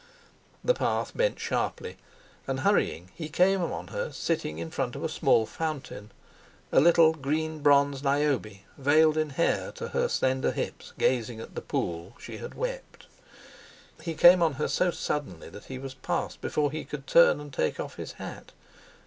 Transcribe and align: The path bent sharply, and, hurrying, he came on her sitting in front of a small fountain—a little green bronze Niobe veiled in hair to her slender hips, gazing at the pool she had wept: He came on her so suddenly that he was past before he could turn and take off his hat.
The 0.63 0.73
path 0.73 1.15
bent 1.15 1.39
sharply, 1.39 1.97
and, 2.47 2.61
hurrying, 2.61 3.11
he 3.13 3.29
came 3.29 3.61
on 3.61 3.89
her 3.89 4.11
sitting 4.11 4.57
in 4.57 4.71
front 4.71 4.95
of 4.95 5.03
a 5.03 5.07
small 5.07 5.45
fountain—a 5.45 6.79
little 6.79 7.13
green 7.13 7.59
bronze 7.59 8.01
Niobe 8.01 8.61
veiled 8.79 9.15
in 9.15 9.29
hair 9.29 9.71
to 9.73 9.89
her 9.89 10.09
slender 10.09 10.53
hips, 10.53 10.93
gazing 10.97 11.39
at 11.39 11.53
the 11.53 11.61
pool 11.61 12.15
she 12.19 12.37
had 12.37 12.55
wept: 12.55 13.05
He 14.01 14.15
came 14.15 14.41
on 14.41 14.53
her 14.53 14.67
so 14.67 14.89
suddenly 14.89 15.51
that 15.51 15.65
he 15.65 15.77
was 15.77 15.93
past 15.93 16.41
before 16.41 16.71
he 16.71 16.83
could 16.83 17.05
turn 17.05 17.39
and 17.39 17.53
take 17.53 17.79
off 17.79 17.97
his 17.97 18.13
hat. 18.13 18.53